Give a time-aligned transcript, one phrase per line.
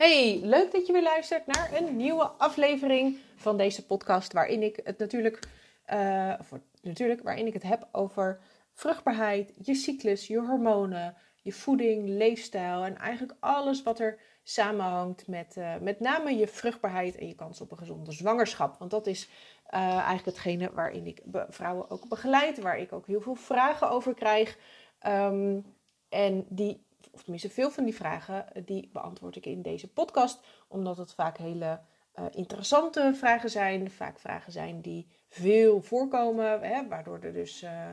[0.00, 4.80] Hey, leuk dat je weer luistert naar een nieuwe aflevering van deze podcast, waarin ik
[4.84, 5.38] het natuurlijk,
[5.92, 6.34] uh,
[6.82, 8.40] natuurlijk, waarin ik het heb over
[8.72, 15.54] vruchtbaarheid, je cyclus, je hormonen, je voeding, leefstijl en eigenlijk alles wat er samenhangt met
[15.58, 18.78] uh, met name je vruchtbaarheid en je kans op een gezonde zwangerschap.
[18.78, 19.28] Want dat is
[19.74, 24.14] uh, eigenlijk hetgene waarin ik vrouwen ook begeleid, waar ik ook heel veel vragen over
[24.14, 24.58] krijg.
[25.06, 25.64] Um,
[26.08, 30.40] en die of tenminste veel van die vragen, eh, die beantwoord ik in deze podcast,
[30.68, 31.80] omdat het vaak hele
[32.18, 33.90] uh, interessante vragen zijn.
[33.90, 37.88] Vaak vragen zijn die veel voorkomen, hè, waardoor er dus uh,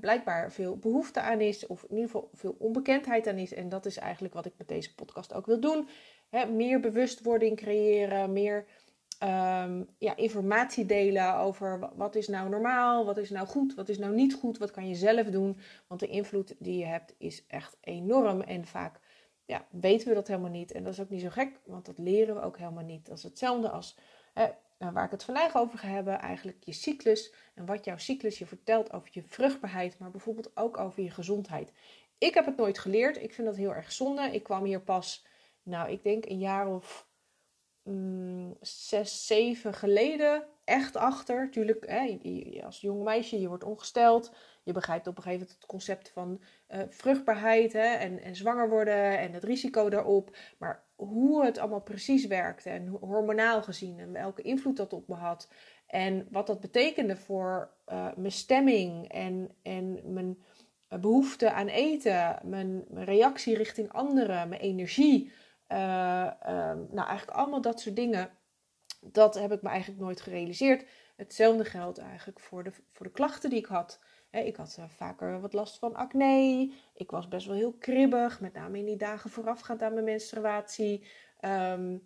[0.00, 3.54] blijkbaar veel behoefte aan is, of in ieder geval veel onbekendheid aan is.
[3.54, 5.88] En dat is eigenlijk wat ik met deze podcast ook wil doen.
[6.28, 8.64] Hè, meer bewustwording creëren, meer
[9.24, 13.98] um, ja, informatie delen over wat is nou normaal, wat is nou goed, wat is
[13.98, 15.58] nou niet goed, wat kan je zelf doen.
[15.86, 19.00] Want de invloed die je hebt is echt enorm en vaak
[19.46, 20.72] ja, weten we dat helemaal niet.
[20.72, 23.06] En dat is ook niet zo gek, want dat leren we ook helemaal niet.
[23.06, 23.98] Dat is hetzelfde als
[24.32, 24.46] hè,
[24.78, 28.46] waar ik het vandaag over ga hebben, eigenlijk je cyclus en wat jouw cyclus je
[28.46, 31.72] vertelt over je vruchtbaarheid, maar bijvoorbeeld ook over je gezondheid.
[32.18, 34.22] Ik heb het nooit geleerd, ik vind dat heel erg zonde.
[34.22, 35.26] Ik kwam hier pas,
[35.62, 37.06] nou ik denk een jaar of
[37.84, 41.50] mm, zes, zeven geleden echt achter.
[41.50, 42.18] Tuurlijk, hè,
[42.64, 44.34] als jong meisje, je wordt ongesteld.
[44.62, 48.68] Je begrijpt op een gegeven moment het concept van uh, vruchtbaarheid hè, en, en zwanger
[48.68, 50.36] worden en het risico daarop.
[50.58, 55.14] Maar hoe het allemaal precies werkte en hormonaal gezien en welke invloed dat op me
[55.14, 55.48] had.
[55.86, 60.44] En wat dat betekende voor uh, mijn stemming en, en mijn
[61.00, 65.32] behoefte aan eten, mijn reactie richting anderen, mijn energie.
[65.68, 68.30] Uh, uh, nou, eigenlijk allemaal dat soort dingen.
[69.00, 70.86] Dat heb ik me eigenlijk nooit gerealiseerd.
[71.16, 74.00] Hetzelfde geldt eigenlijk voor de, voor de klachten die ik had.
[74.30, 76.72] ik had uh, vaker wat last van acne.
[76.94, 81.06] Ik was best wel heel kribbig, met name in die dagen voorafgaand aan mijn menstruatie.
[81.40, 82.02] Um,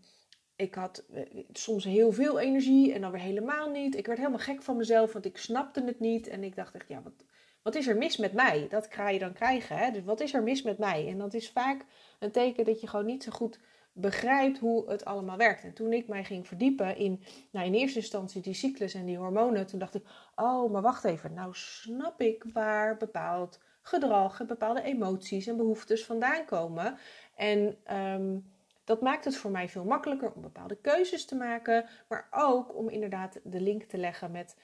[0.59, 1.05] ik had
[1.53, 3.97] soms heel veel energie en dan weer helemaal niet.
[3.97, 6.27] Ik werd helemaal gek van mezelf, want ik snapte het niet.
[6.29, 7.25] En ik dacht echt, ja, wat,
[7.69, 8.67] wat is er mis met mij?
[8.69, 9.77] Dat ga je dan krijgen.
[9.77, 9.91] Hè?
[9.91, 11.09] Dus wat is er mis met mij?
[11.09, 11.85] En dat is vaak
[12.19, 13.61] een teken dat je gewoon niet zo goed
[13.93, 15.65] begrijpt hoe het allemaal werkt.
[15.65, 19.17] En toen ik mij ging verdiepen in, nou in eerste instantie die cyclus en die
[19.17, 24.47] hormonen, toen dacht ik, oh, maar wacht even, nou snap ik waar bepaald gedrag en
[24.47, 26.99] bepaalde emoties en behoeftes vandaan komen.
[27.35, 28.53] En um,
[28.85, 32.89] dat maakt het voor mij veel makkelijker om bepaalde keuzes te maken, maar ook om
[32.89, 34.57] inderdaad de link te leggen met,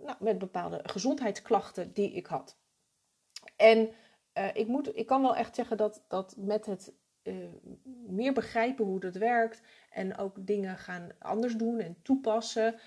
[0.00, 2.58] nou, met bepaalde gezondheidsklachten die ik had.
[3.56, 3.88] En
[4.38, 6.92] uh, ik, moet, ik kan wel echt zeggen dat, dat met het
[7.22, 7.34] uh,
[8.06, 9.60] meer begrijpen hoe dat werkt
[9.90, 12.80] en ook dingen gaan anders doen en toepassen,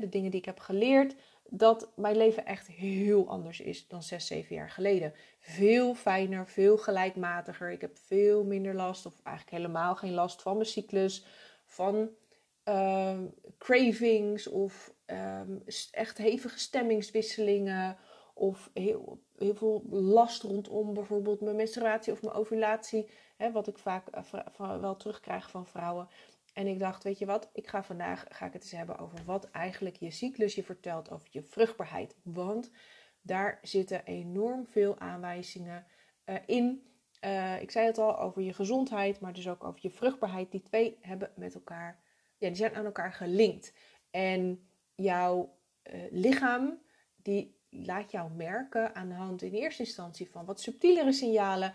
[0.00, 1.14] de dingen die ik heb geleerd,
[1.50, 5.12] dat mijn leven echt heel anders is dan 6, 7 jaar geleden.
[5.38, 7.70] Veel fijner, veel gelijkmatiger.
[7.70, 11.26] Ik heb veel minder last, of eigenlijk helemaal geen last van mijn cyclus,
[11.64, 12.10] van
[12.64, 13.18] uh,
[13.58, 17.96] cravings of um, echt hevige stemmingswisselingen.
[18.34, 23.10] Of heel, heel veel last rondom bijvoorbeeld mijn menstruatie of mijn ovulatie.
[23.36, 24.04] Hè, wat ik vaak
[24.34, 26.08] uh, wel terugkrijg van vrouwen.
[26.52, 29.24] En ik dacht, weet je wat, ik ga vandaag ga ik het eens hebben over
[29.24, 32.16] wat eigenlijk je cyclus je vertelt over je vruchtbaarheid.
[32.22, 32.70] Want
[33.22, 35.86] daar zitten enorm veel aanwijzingen
[36.26, 36.82] uh, in.
[37.24, 40.50] Uh, ik zei het al over je gezondheid, maar dus ook over je vruchtbaarheid.
[40.50, 42.00] Die twee hebben met elkaar,
[42.38, 43.74] ja, die zijn aan elkaar gelinkt.
[44.10, 44.67] En
[45.02, 46.78] jouw uh, lichaam,
[47.16, 51.72] die laat jou merken aan de hand in eerste instantie van wat subtielere signalen,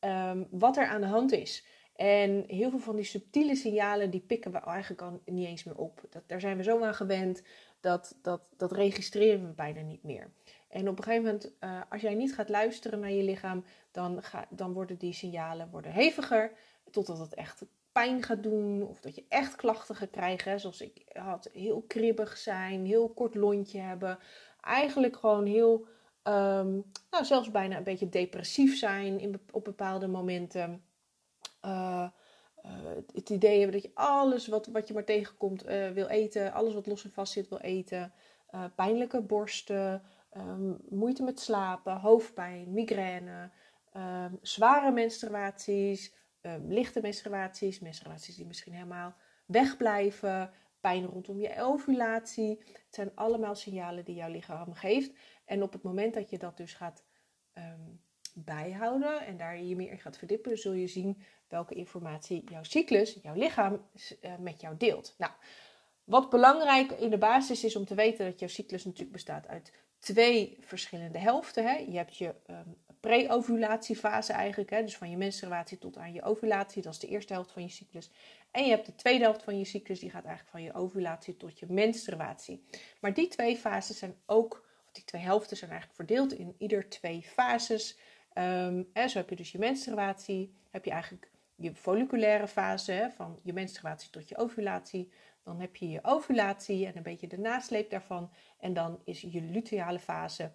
[0.00, 1.66] um, wat er aan de hand is.
[1.96, 5.76] En heel veel van die subtiele signalen, die pikken we eigenlijk al niet eens meer
[5.76, 6.00] op.
[6.10, 7.42] Dat, daar zijn we zo aan gewend,
[7.80, 10.32] dat, dat, dat registreren we bijna niet meer.
[10.68, 14.22] En op een gegeven moment, uh, als jij niet gaat luisteren naar je lichaam, dan,
[14.22, 16.52] ga, dan worden die signalen worden heviger,
[16.90, 17.64] totdat het echt
[17.94, 20.60] pijn gaat doen, of dat je echt klachten gaat krijgen.
[20.60, 24.18] Zoals ik had, heel kribbig zijn, heel kort lontje hebben.
[24.60, 25.86] Eigenlijk gewoon heel,
[26.22, 30.84] um, nou zelfs bijna een beetje depressief zijn in, op bepaalde momenten.
[31.64, 32.08] Uh,
[32.64, 32.72] uh,
[33.12, 36.74] het idee hebben dat je alles wat, wat je maar tegenkomt uh, wil eten, alles
[36.74, 38.12] wat los en vast zit wil eten,
[38.74, 40.02] pijnlijke borsten,
[40.36, 43.50] um, moeite met slapen, hoofdpijn, migraine,
[43.96, 46.14] um, zware menstruaties,
[46.46, 49.14] um, lichte menstruaties, menstruaties die misschien helemaal
[49.46, 50.50] wegblijven,
[50.80, 52.58] pijn rondom je ovulatie.
[52.66, 55.12] Het zijn allemaal signalen die jouw lichaam geeft.
[55.44, 57.04] En op het moment dat je dat dus gaat
[58.34, 63.18] bijhouden en daar je meer in gaat verdiepen, zul je zien welke informatie jouw cyclus,
[63.22, 63.88] jouw lichaam
[64.20, 65.14] uh, met jou deelt.
[65.18, 65.32] Nou,
[66.04, 69.72] wat belangrijk in de basis is om te weten dat jouw cyclus natuurlijk bestaat uit
[69.98, 71.64] twee verschillende helften.
[71.64, 71.76] Hè?
[71.76, 74.70] Je hebt je um, pre-ovulatiefase eigenlijk.
[74.70, 74.82] Hè?
[74.82, 76.82] Dus van je menstruatie tot aan je ovulatie.
[76.82, 78.10] Dat is de eerste helft van je cyclus.
[78.50, 80.00] En je hebt de tweede helft van je cyclus.
[80.00, 82.64] Die gaat eigenlijk van je ovulatie tot je menstruatie.
[83.00, 87.22] Maar die twee fases zijn ook, die twee helften zijn eigenlijk verdeeld in ieder twee
[87.22, 87.98] fases.
[88.32, 90.54] En zo heb je dus je menstruatie.
[90.70, 95.12] Heb je eigenlijk je folliculaire fase hè, van je menstruatie tot je ovulatie.
[95.42, 98.30] Dan heb je je ovulatie en een beetje de nasleep daarvan.
[98.58, 100.52] En dan is je luteale fase.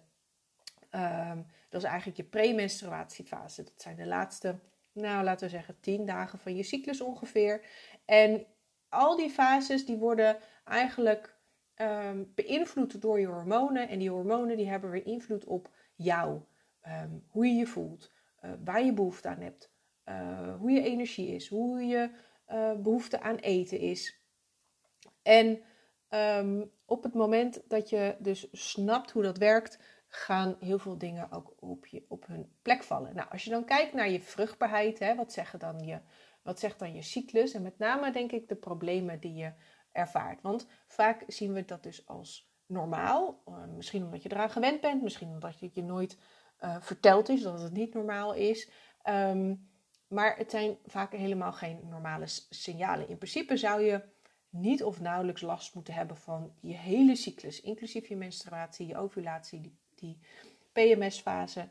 [0.94, 3.62] Um, dat is eigenlijk je premenstruatiefase.
[3.62, 4.58] Dat zijn de laatste,
[4.92, 7.64] nou laten we zeggen, tien dagen van je cyclus ongeveer.
[8.04, 8.46] En
[8.88, 11.36] al die fases die worden eigenlijk
[11.76, 13.88] um, beïnvloed door je hormonen.
[13.88, 16.40] En die hormonen die hebben weer invloed op jou.
[16.86, 18.12] Um, hoe je je voelt,
[18.42, 19.72] uh, waar je behoefte aan hebt,
[20.04, 22.10] uh, hoe je energie is, hoe je
[22.48, 24.20] uh, behoefte aan eten is.
[25.22, 25.62] En
[26.84, 29.78] op het moment dat je dus snapt hoe dat werkt,
[30.12, 33.14] gaan heel veel dingen ook op, je, op hun plek vallen.
[33.14, 36.00] Nou, als je dan kijkt naar je vruchtbaarheid, hè, wat, zeggen dan je,
[36.42, 37.52] wat zegt dan je cyclus?
[37.52, 39.52] En met name denk ik de problemen die je
[39.92, 40.42] ervaart.
[40.42, 43.42] Want vaak zien we dat dus als normaal.
[43.48, 46.18] Uh, misschien omdat je eraan gewend bent, misschien omdat het je nooit
[46.60, 48.70] uh, verteld is dat het niet normaal is.
[49.08, 49.68] Um,
[50.08, 53.08] maar het zijn vaak helemaal geen normale signalen.
[53.08, 54.02] In principe zou je
[54.48, 59.78] niet of nauwelijks last moeten hebben van je hele cyclus, inclusief je menstruatie, je ovulatie,
[60.00, 60.18] die,
[60.72, 61.68] PMS-fase.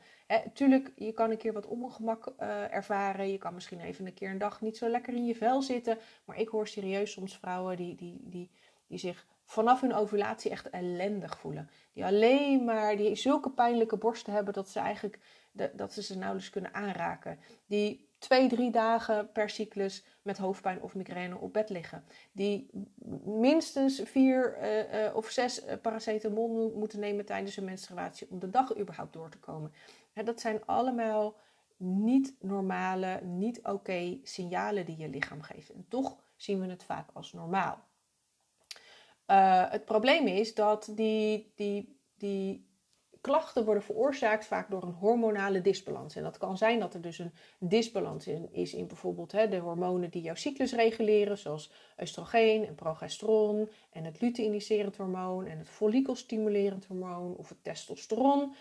[0.53, 3.31] Tuurlijk, je kan een keer wat ongemak uh, ervaren.
[3.31, 5.97] Je kan misschien even een keer een dag niet zo lekker in je vel zitten.
[6.25, 8.49] Maar ik hoor serieus soms vrouwen die, die, die,
[8.87, 11.69] die zich vanaf hun ovulatie echt ellendig voelen.
[11.93, 15.19] Die alleen maar die zulke pijnlijke borsten hebben dat ze eigenlijk
[15.73, 17.39] dat ze ze nauwelijks kunnen aanraken.
[17.65, 22.03] Die twee, drie dagen per cyclus met hoofdpijn of migraine op bed liggen.
[22.31, 22.69] Die
[23.23, 28.49] minstens vier uh, uh, of zes uh, paracetamol moeten nemen tijdens hun menstruatie om de
[28.49, 29.73] dag überhaupt door te komen.
[30.13, 31.35] Hè, dat zijn allemaal
[31.77, 35.69] niet normale, niet oké signalen die je lichaam geeft.
[35.69, 37.87] En toch zien we het vaak als normaal.
[39.69, 42.68] het probleem is dat die, die, die
[43.21, 46.15] klachten worden veroorzaakt vaak door een hormonale disbalans.
[46.15, 49.57] En dat kan zijn dat er dus een disbalans in, is in bijvoorbeeld hè, de
[49.57, 51.71] hormonen die jouw cyclus reguleren, zoals
[52.01, 58.55] oestrogeen en progesteron en het luteiniserend hormoon en het follikelstimulerend hormoon of het testosteron.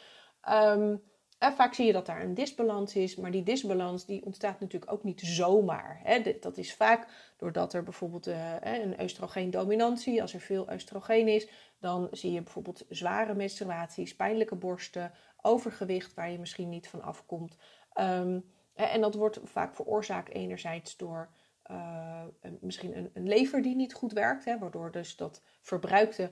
[0.48, 1.02] Um,
[1.38, 4.92] en vaak zie je dat daar een disbalans is, maar die disbalans die ontstaat natuurlijk
[4.92, 6.00] ook niet zomaar.
[6.02, 6.36] Hè.
[6.40, 7.06] Dat is vaak
[7.36, 11.48] doordat er bijvoorbeeld uh, een oestrogeendominantie, als er veel oestrogeen is,
[11.80, 15.12] dan zie je bijvoorbeeld zware menstruaties, pijnlijke borsten,
[15.42, 17.56] overgewicht waar je misschien niet van afkomt.
[18.00, 18.44] Um,
[18.74, 21.28] en dat wordt vaak veroorzaakt enerzijds door
[21.70, 22.22] uh,
[22.60, 26.30] misschien een, een, lever die niet goed werkt, hè, waardoor dus dat verbruikte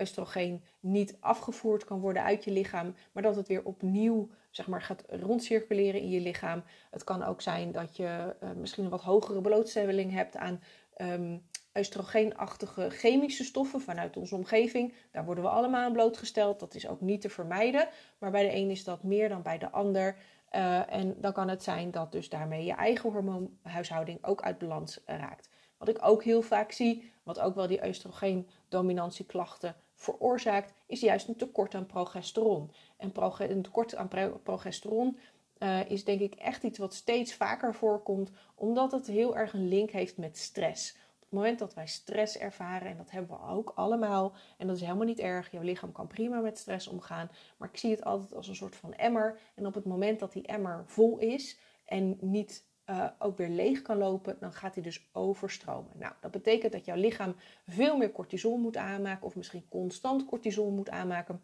[0.00, 4.82] oestrogeen niet afgevoerd kan worden uit je lichaam, maar dat het weer opnieuw zeg maar,
[4.82, 6.62] gaat rondcirculeren in je lichaam.
[6.90, 10.62] Het kan ook zijn dat je uh, misschien een wat hogere blootstelling hebt aan
[10.96, 11.42] um,
[11.74, 14.94] oestrogeenachtige chemische stoffen vanuit onze omgeving.
[15.12, 16.60] Daar worden we allemaal aan blootgesteld.
[16.60, 17.88] Dat is ook niet te vermijden.
[18.18, 20.16] Maar bij de een is dat meer dan bij de ander.
[20.52, 25.00] Uh, en dan kan het zijn dat dus daarmee je eigen hormoonhuishouding ook uit balans
[25.06, 25.48] raakt.
[25.78, 31.36] Wat ik ook heel vaak zie, wat ook wel die oestrogeen-dominantieklachten veroorzaakt, is juist een
[31.36, 32.72] tekort aan progesteron.
[32.96, 34.08] En een tekort aan
[34.42, 35.18] progesteron
[35.58, 39.68] uh, is denk ik echt iets wat steeds vaker voorkomt, omdat het heel erg een
[39.68, 40.92] link heeft met stress.
[40.92, 44.76] Op het moment dat wij stress ervaren, en dat hebben we ook allemaal, en dat
[44.76, 48.04] is helemaal niet erg, jouw lichaam kan prima met stress omgaan, maar ik zie het
[48.04, 49.38] altijd als een soort van emmer.
[49.54, 53.82] En op het moment dat die emmer vol is en niet uh, ook weer leeg
[53.82, 55.92] kan lopen, dan gaat hij dus overstromen.
[55.98, 57.34] Nou, dat betekent dat jouw lichaam
[57.66, 61.40] veel meer cortisol moet aanmaken, of misschien constant cortisol moet aanmaken.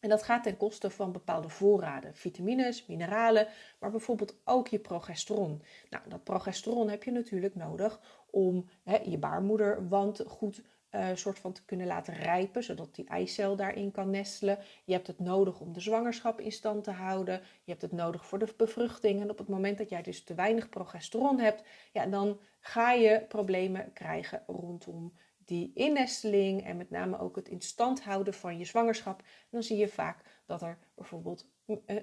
[0.00, 3.48] En dat gaat ten koste van bepaalde voorraden, vitamines, mineralen,
[3.80, 5.62] maar bijvoorbeeld ook je progesteron.
[5.90, 10.62] Nou, dat progesteron heb je natuurlijk nodig om hè, je baarmoederwand goed
[10.94, 14.58] uh, soort van te kunnen laten rijpen, zodat die eicel daarin kan nestelen.
[14.84, 17.40] Je hebt het nodig om de zwangerschap in stand te houden.
[17.64, 19.20] Je hebt het nodig voor de bevruchting.
[19.20, 23.24] En op het moment dat jij dus te weinig progesteron hebt, ja, dan ga je
[23.28, 25.12] problemen krijgen rondom
[25.44, 29.22] die innesteling en met name ook het in stand houden van je zwangerschap.
[29.50, 31.46] Dan zie je vaak dat er bijvoorbeeld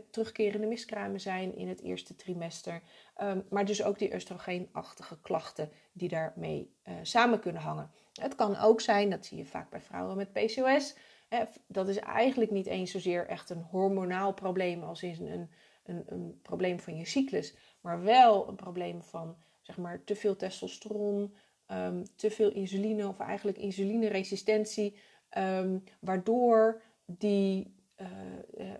[0.09, 2.81] terugkerende miskramen zijn in het eerste trimester.
[3.21, 7.91] Um, maar dus ook die oestrogeenachtige klachten die daarmee uh, samen kunnen hangen.
[8.13, 10.95] Het kan ook zijn, dat zie je vaak bij vrouwen met PCOS.
[11.27, 15.49] Hè, dat is eigenlijk niet eens zozeer echt een hormonaal probleem als in een,
[15.83, 17.55] een, een probleem van je cyclus.
[17.81, 21.35] Maar wel een probleem van zeg maar, te veel testosteron,
[21.67, 24.97] um, te veel insuline of eigenlijk insulineresistentie.
[25.37, 27.74] Um, waardoor die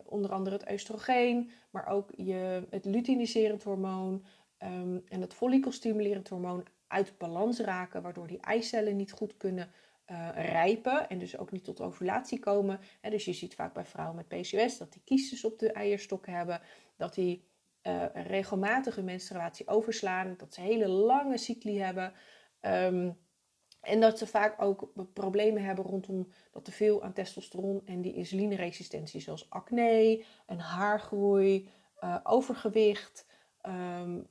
[0.06, 4.26] onder andere het oestrogeen, maar ook je, het luteiniserend hormoon
[4.58, 9.72] ehm, en het follicelstimulerend hormoon uit balans raken, waardoor die eicellen niet goed kunnen
[10.12, 12.80] uh, rijpen en dus ook niet tot ovulatie komen.
[13.02, 16.26] En dus je ziet vaak bij vrouwen met PCOS dat die kiesjes op de eierstok
[16.28, 16.62] hebben,
[16.96, 17.48] dat die
[17.84, 22.14] uh, regelmatige menstruatie overslaan, dat ze hele lange cycli hebben.
[22.60, 23.12] Ehm,
[23.86, 28.14] en dat ze vaak ook problemen hebben rondom dat te veel aan testosteron en die
[28.14, 31.70] insulineresistentie, zoals acne, en haargroei,
[32.04, 33.26] uh, overgewicht,
[33.68, 34.26] um,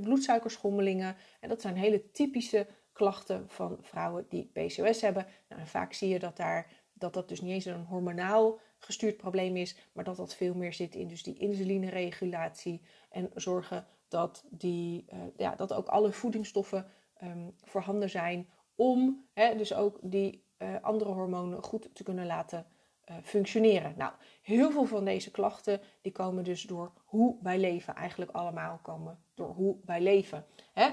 [0.00, 1.16] bloedsuikerschommelingen.
[1.40, 5.26] En dat zijn hele typische klachten van vrouwen die PCOS hebben.
[5.48, 9.16] Nou, en vaak zie je dat, daar, dat dat dus niet eens een hormonaal gestuurd
[9.16, 14.44] probleem is, maar dat dat veel meer zit in dus die insulineregulatie en zorgen dat,
[14.50, 15.04] die,
[15.36, 16.86] ja, dat ook alle voedingsstoffen
[17.22, 22.66] um, voorhanden zijn om hè, dus ook die uh, andere hormonen goed te kunnen laten
[23.10, 23.94] uh, functioneren.
[23.96, 24.12] Nou,
[24.42, 29.18] heel veel van deze klachten die komen dus door hoe wij leven, eigenlijk allemaal komen
[29.34, 30.46] door hoe wij leven.
[30.72, 30.90] Hè?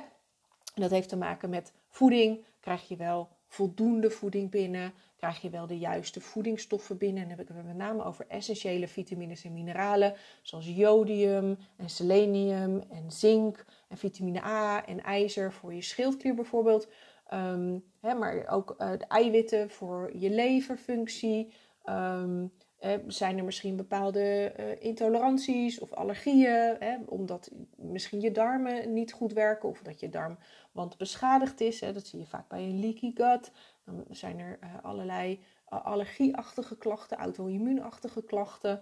[0.76, 2.46] Dat heeft te maken met voeding.
[2.60, 4.94] Krijg je wel voldoende voeding binnen?
[5.20, 7.22] Krijg je wel de juiste voedingsstoffen binnen?
[7.22, 11.90] En dan heb ik het met name over essentiële vitamines en mineralen, zoals jodium en
[11.90, 16.88] selenium en zink en vitamine A en ijzer voor je schildklier bijvoorbeeld.
[17.34, 21.54] Um, hè, maar ook uh, de eiwitten voor je leverfunctie.
[21.86, 28.94] Um, eh, zijn er misschien bepaalde uh, intoleranties of allergieën, hè, omdat misschien je darmen
[28.94, 31.80] niet goed werken of dat je darmwand beschadigd is.
[31.82, 33.52] Hè, dat zie je vaak bij een leaky gut.
[33.92, 38.82] Dan zijn er uh, allerlei allergieachtige klachten, auto-immuunachtige klachten,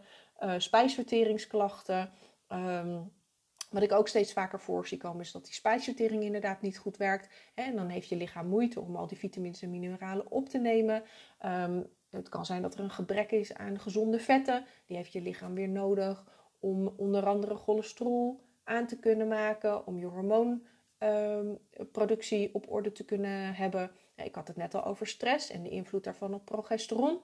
[0.58, 2.12] spijsverteringsklachten.
[2.50, 3.12] Um,
[3.70, 6.98] wat ik ook steeds vaker voor zie komen is dat die spijsvertering inderdaad niet goed
[6.98, 7.30] werkt.
[7.54, 11.04] En dan heeft je lichaam moeite om al die vitamines en mineralen op te nemen.
[11.46, 14.66] Um, het kan zijn dat er een gebrek is aan gezonde vetten.
[14.86, 16.26] Die heeft je lichaam weer nodig
[16.60, 23.54] om onder andere cholesterol aan te kunnen maken, om je hormoonproductie op orde te kunnen
[23.54, 23.92] hebben.
[24.24, 27.20] Ik had het net al over stress en de invloed daarvan op progesteron.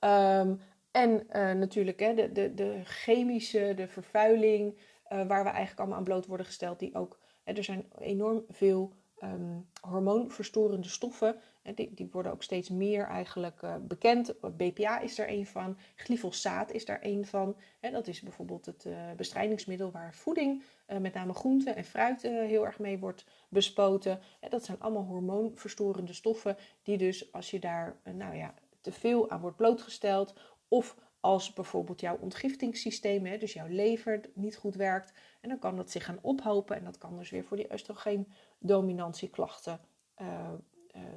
[0.00, 0.60] Um,
[0.90, 5.98] en uh, natuurlijk hè, de, de, de chemische, de vervuiling, uh, waar we eigenlijk allemaal
[5.98, 7.20] aan bloot worden gesteld, die ook.
[7.44, 11.40] Hè, er zijn enorm veel um, hormoonverstorende stoffen.
[11.74, 14.34] Die, die, worden ook steeds meer eigenlijk uh, bekend.
[14.56, 15.78] BPA is er een van.
[15.96, 17.56] Glyfosaat is daar een van.
[17.80, 22.66] Dat is bijvoorbeeld het uh, bestrijdingsmiddel waar voeding, uh, met name groenten en fruit, heel
[22.66, 24.20] erg mee wordt bespoten.
[24.40, 26.56] En dat zijn allemaal hormoonverstorende stoffen.
[26.82, 30.34] Die dus als je daar nou ja, te veel aan wordt blootgesteld.
[30.68, 35.12] Of als bijvoorbeeld jouw ontgiftingssysteem, hè, dus jouw lever, niet goed werkt.
[35.40, 36.76] En dan kan dat zich gaan ophopen.
[36.76, 39.80] En dat kan dus weer voor die oestrogeendominantieklachten
[40.20, 40.52] uh,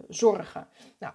[0.10, 0.68] zorgen.
[1.00, 1.14] Nou,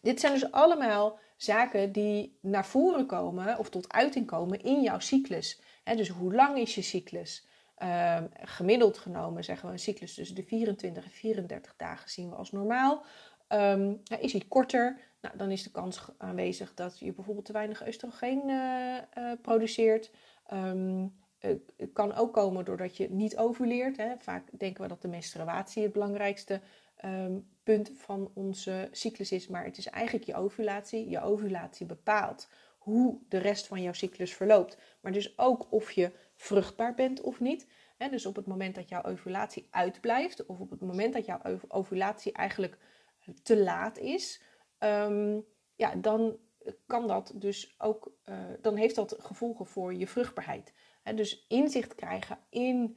[0.00, 4.98] dit zijn dus allemaal zaken die naar voren komen of tot uiting komen in jouw
[4.98, 5.60] cyclus.
[5.84, 7.48] Dus hoe lang is je cyclus?
[7.78, 12.34] Uh, gemiddeld genomen zeggen we een cyclus tussen de 24 en 34 dagen zien we
[12.34, 13.04] als normaal.
[13.48, 17.86] Um, is hij korter, nou, dan is de kans aanwezig dat je bijvoorbeeld te weinig
[17.86, 20.10] oestrogeen uh, uh, produceert.
[20.52, 23.96] Um, het kan ook komen doordat je niet ovuleert.
[23.96, 24.14] Hè.
[24.18, 26.60] Vaak denken we dat de menstruatie het belangrijkste
[27.04, 31.08] um, punt van onze cyclus is, maar het is eigenlijk je ovulatie.
[31.08, 36.12] Je ovulatie bepaalt hoe de rest van jouw cyclus verloopt, maar dus ook of je
[36.34, 37.66] vruchtbaar bent of niet.
[38.10, 42.32] Dus op het moment dat jouw ovulatie uitblijft, of op het moment dat jouw ovulatie
[42.32, 42.78] eigenlijk
[43.42, 44.42] te laat is,
[44.78, 45.44] um,
[45.76, 46.38] ja, dan
[46.86, 50.72] kan dat dus ook, uh, dan heeft dat gevolgen voor je vruchtbaarheid.
[51.14, 52.96] Dus inzicht krijgen in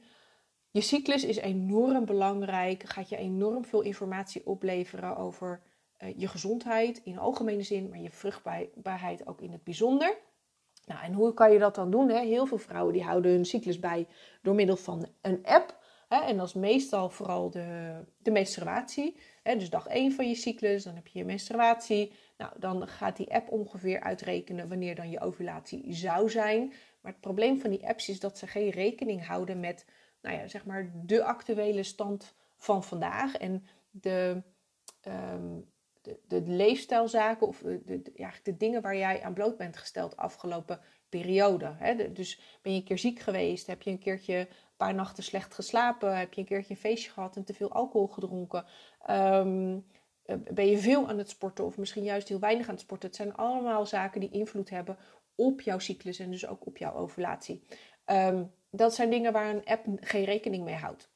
[0.74, 2.82] je cyclus is enorm belangrijk.
[2.82, 5.60] Gaat je enorm veel informatie opleveren over
[6.02, 10.16] uh, je gezondheid in algemene zin, maar je vruchtbaarheid ook in het bijzonder.
[10.86, 12.08] Nou, en hoe kan je dat dan doen?
[12.08, 12.20] Hè?
[12.20, 14.06] Heel veel vrouwen die houden hun cyclus bij
[14.42, 15.78] door middel van een app.
[16.08, 16.20] Hè?
[16.20, 19.16] En dat is meestal vooral de, de menstruatie.
[19.42, 19.56] Hè?
[19.56, 22.12] Dus dag 1 van je cyclus, dan heb je je menstruatie.
[22.36, 26.72] Nou, dan gaat die app ongeveer uitrekenen wanneer dan je ovulatie zou zijn.
[27.00, 29.84] Maar het probleem van die apps is dat ze geen rekening houden met
[30.24, 33.36] nou ja, zeg maar de actuele stand van vandaag.
[33.36, 34.42] En de,
[35.08, 40.16] um, de, de, leefstijlzaken of de, de, de dingen waar jij aan bloot bent gesteld
[40.16, 41.74] afgelopen periode.
[41.76, 42.12] Hè?
[42.12, 45.54] dus ben je een keer ziek geweest, heb je een keertje een paar nachten slecht
[45.54, 48.64] geslapen, heb je een keertje een feestje gehad en te veel alcohol gedronken.
[49.10, 49.86] Um,
[50.50, 53.08] ben je veel aan het sporten of misschien juist heel weinig aan het sporten.
[53.08, 54.96] Het zijn allemaal zaken die invloed hebben
[55.34, 57.62] op jouw cyclus en dus ook op jouw ovulatie.
[58.06, 61.12] Um, dat zijn dingen waar een app geen rekening mee houdt.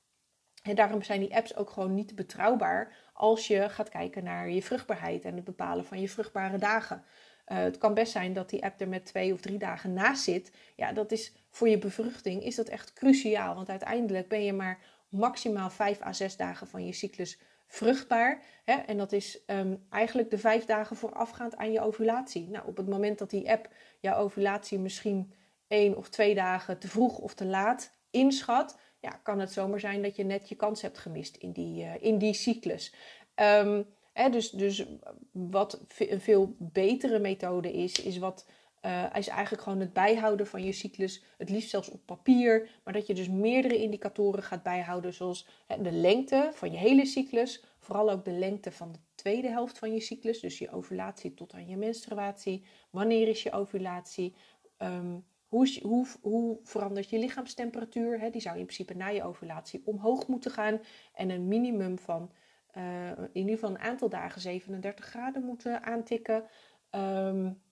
[0.62, 4.62] En daarom zijn die apps ook gewoon niet betrouwbaar als je gaat kijken naar je
[4.62, 7.04] vruchtbaarheid en het bepalen van je vruchtbare dagen.
[7.46, 10.22] Uh, het kan best zijn dat die app er met twee of drie dagen naast
[10.22, 10.52] zit.
[10.76, 13.54] Ja, dat is voor je bevruchting is dat echt cruciaal.
[13.54, 18.42] Want uiteindelijk ben je maar maximaal vijf à zes dagen van je cyclus vruchtbaar.
[18.64, 18.72] Hè?
[18.72, 22.48] En dat is um, eigenlijk de vijf dagen voorafgaand aan je ovulatie.
[22.48, 23.68] Nou, op het moment dat die app
[24.00, 25.32] jouw ovulatie misschien
[25.68, 30.02] één of twee dagen te vroeg of te laat inschat, ja, kan het zomaar zijn
[30.02, 32.94] dat je net je kans hebt gemist in die, uh, in die cyclus.
[33.34, 34.86] Um, hè, dus, dus
[35.32, 38.46] wat een veel betere methode is, is wat
[38.82, 42.92] uh, is eigenlijk gewoon het bijhouden van je cyclus, het liefst zelfs op papier, maar
[42.92, 47.64] dat je dus meerdere indicatoren gaat bijhouden, zoals hè, de lengte van je hele cyclus,
[47.78, 51.52] vooral ook de lengte van de tweede helft van je cyclus, dus je ovulatie tot
[51.52, 54.34] aan je menstruatie, wanneer is je ovulatie,
[54.78, 58.20] um, hoe, hoe, hoe, verandert je lichaamstemperatuur?
[58.20, 58.30] Hè?
[58.30, 60.80] Die zou in principe na je ovulatie omhoog moeten gaan.
[61.14, 62.32] En een minimum van
[62.76, 66.44] uh, in ieder geval een aantal dagen 37 graden moeten aantikken.
[66.90, 67.62] Um,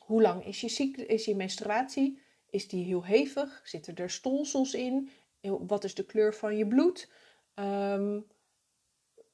[0.00, 2.20] hoe lang is je, cyclus, is je menstruatie?
[2.50, 3.60] Is die heel hevig?
[3.64, 5.10] Zitten er stolsels in?
[5.40, 7.10] Wat is de kleur van je bloed?
[7.54, 8.26] Um,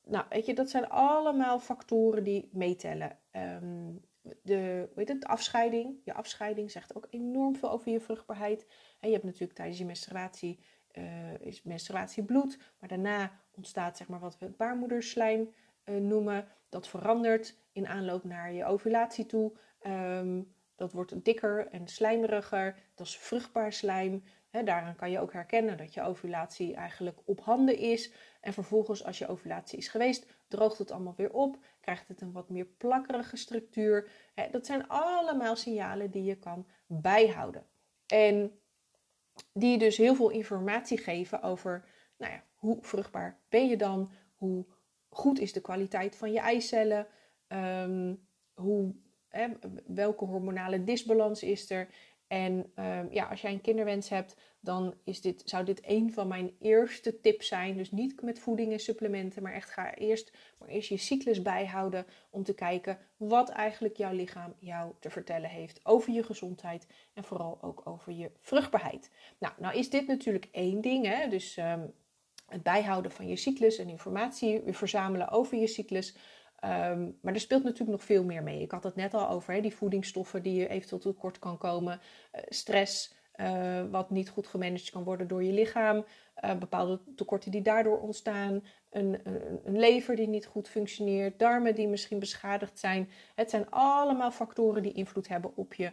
[0.04, 3.18] nou, weet je, dat zijn allemaal factoren die meetellen.
[3.32, 4.00] Um,
[4.42, 6.00] de, weet het, de afscheiding.
[6.04, 8.66] Je afscheiding zegt ook enorm veel over je vruchtbaarheid.
[9.00, 10.60] Je hebt natuurlijk tijdens je menstruatie
[10.92, 12.58] uh, is menstruatiebloed.
[12.78, 16.48] Maar daarna ontstaat zeg maar wat we het baarmoederslijm uh, noemen.
[16.68, 19.52] Dat verandert in aanloop naar je ovulatie toe.
[19.86, 22.76] Um, dat wordt dikker en slijmeriger.
[22.94, 24.22] Dat is vruchtbaar slijm.
[24.50, 28.12] He, daaraan kan je ook herkennen dat je ovulatie eigenlijk op handen is.
[28.40, 31.58] En vervolgens, als je ovulatie is geweest, droogt het allemaal weer op.
[31.80, 34.10] Krijgt het een wat meer plakkerige structuur.
[34.50, 37.66] dat zijn allemaal signalen die je kan bijhouden.
[38.06, 38.60] En
[39.52, 44.12] die dus heel veel informatie geven over nou ja, hoe vruchtbaar ben je dan?
[44.34, 44.66] Hoe
[45.08, 47.06] goed is de kwaliteit van je eicellen?
[47.48, 48.94] Um, hoe
[49.30, 49.48] Hè,
[49.86, 51.88] welke hormonale disbalans is er?
[52.30, 56.28] En um, ja, als jij een kinderwens hebt, dan is dit, zou dit een van
[56.28, 57.76] mijn eerste tips zijn.
[57.76, 62.06] Dus niet met voeding en supplementen, maar echt ga eerst, maar eerst je cyclus bijhouden
[62.30, 67.24] om te kijken wat eigenlijk jouw lichaam jou te vertellen heeft over je gezondheid en
[67.24, 69.10] vooral ook over je vruchtbaarheid.
[69.38, 71.28] Nou, nou is dit natuurlijk één ding, hè?
[71.28, 71.92] dus um,
[72.46, 76.14] het bijhouden van je cyclus en informatie verzamelen over je cyclus.
[76.64, 78.60] Um, maar er speelt natuurlijk nog veel meer mee.
[78.60, 82.00] Ik had het net al over, die voedingsstoffen die je eventueel tekort kan komen.
[82.34, 86.04] Uh, stress, uh, wat niet goed gemanaged kan worden door je lichaam.
[86.44, 88.64] Uh, bepaalde tekorten die daardoor ontstaan.
[88.90, 91.38] Een, een, een, lever die niet goed functioneert.
[91.38, 93.10] Darmen die misschien beschadigd zijn.
[93.34, 95.92] Het zijn allemaal factoren die invloed hebben op je,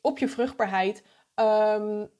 [0.00, 1.02] op je vruchtbaarheid.
[1.34, 2.10] Um,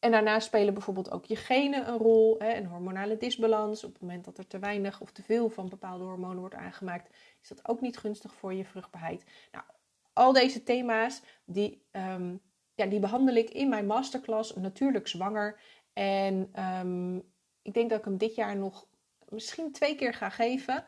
[0.00, 3.84] en daarnaast spelen bijvoorbeeld ook je genen een rol, hè, een hormonale disbalans.
[3.84, 7.16] Op het moment dat er te weinig of te veel van bepaalde hormonen wordt aangemaakt,
[7.42, 9.24] is dat ook niet gunstig voor je vruchtbaarheid.
[9.52, 9.64] Nou,
[10.12, 12.40] al deze thema's, die, um,
[12.74, 15.60] ja, die behandel ik in mijn masterclass Natuurlijk Zwanger.
[15.92, 17.22] En um,
[17.62, 18.86] ik denk dat ik hem dit jaar nog
[19.28, 20.84] misschien twee keer ga geven.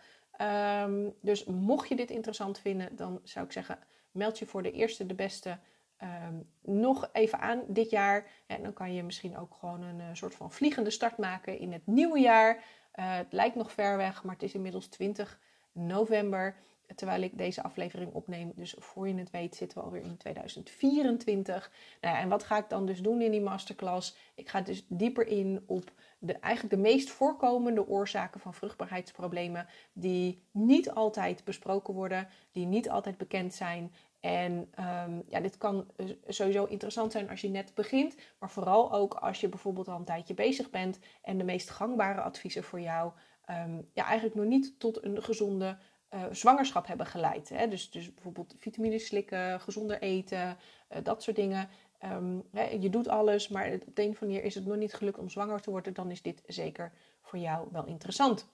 [0.83, 3.79] Um, dus mocht je dit interessant vinden, dan zou ik zeggen,
[4.11, 5.59] meld je voor de eerste, de beste
[6.03, 8.27] um, nog even aan dit jaar.
[8.47, 11.73] En dan kan je misschien ook gewoon een uh, soort van vliegende start maken in
[11.73, 12.57] het nieuwe jaar.
[12.57, 15.39] Uh, het lijkt nog ver weg, maar het is inmiddels 20
[15.73, 16.57] november.
[16.95, 18.53] Terwijl ik deze aflevering opneem.
[18.55, 21.71] Dus voor je het weet zitten we alweer in 2024.
[22.01, 24.17] Nou ja, en wat ga ik dan dus doen in die masterclass?
[24.35, 29.67] Ik ga dus dieper in op de, eigenlijk de meest voorkomende oorzaken van vruchtbaarheidsproblemen.
[29.93, 33.93] Die niet altijd besproken worden, die niet altijd bekend zijn.
[34.23, 35.87] En um, ja, dit kan
[36.27, 40.05] sowieso interessant zijn als je net begint, maar vooral ook als je bijvoorbeeld al een
[40.05, 43.13] tijdje bezig bent en de meest gangbare adviezen voor jou
[43.51, 45.79] um, ja, eigenlijk nog niet tot een gezonde
[46.15, 47.49] uh, zwangerschap hebben geleid.
[47.49, 47.69] Hè?
[47.69, 50.57] Dus, dus bijvoorbeeld vitamines slikken, gezonder eten,
[50.91, 51.69] uh, dat soort dingen.
[52.05, 54.77] Um, hè, je doet alles, maar op de een of andere manier is het nog
[54.77, 58.49] niet gelukt om zwanger te worden, dan is dit zeker voor jou wel interessant.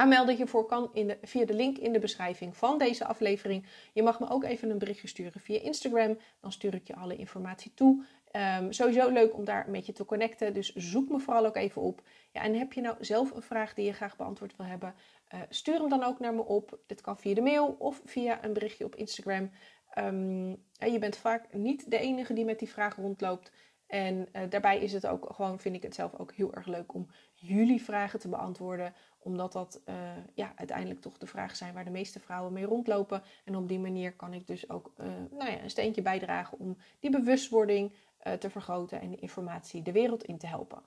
[0.00, 3.66] Aanmelden hiervoor kan in de, via de link in de beschrijving van deze aflevering.
[3.92, 6.18] Je mag me ook even een berichtje sturen via Instagram.
[6.40, 8.04] Dan stuur ik je alle informatie toe.
[8.60, 10.54] Um, sowieso leuk om daar met je te connecten.
[10.54, 12.02] Dus zoek me vooral ook even op.
[12.32, 14.94] Ja, en heb je nou zelf een vraag die je graag beantwoord wil hebben?
[15.34, 16.78] Uh, stuur hem dan ook naar me op.
[16.86, 19.50] Dit kan via de mail of via een berichtje op Instagram.
[19.98, 23.52] Um, je bent vaak niet de enige die met die vraag rondloopt.
[23.86, 26.94] En uh, daarbij is het ook gewoon, vind ik het zelf ook heel erg leuk
[26.94, 28.94] om jullie vragen te beantwoorden.
[29.18, 29.94] Omdat dat uh,
[30.34, 33.22] ja, uiteindelijk toch de vragen zijn waar de meeste vrouwen mee rondlopen.
[33.44, 36.76] En op die manier kan ik dus ook uh, nou ja, een steentje bijdragen om
[37.00, 37.92] die bewustwording
[38.38, 40.82] te vergroten en de informatie de wereld in te helpen.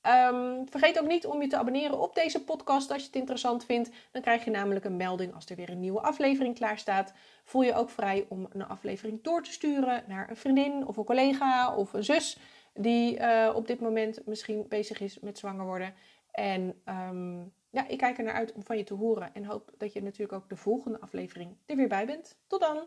[0.00, 3.64] Ehm, vergeet ook niet om je te abonneren op deze podcast als je het interessant
[3.64, 3.90] vindt.
[4.10, 7.12] Dan krijg je namelijk een melding als er weer een nieuwe aflevering klaar staat.
[7.44, 11.04] Voel je ook vrij om een aflevering door te sturen naar een vriendin of een
[11.04, 12.38] collega of een zus
[12.78, 15.94] die uh, op dit moment misschien bezig is met zwanger worden.
[16.30, 19.70] En um, ja, ik kijk er naar uit om van je te horen en hoop
[19.76, 22.36] dat je natuurlijk ook de volgende aflevering er weer bij bent.
[22.46, 22.86] Tot dan!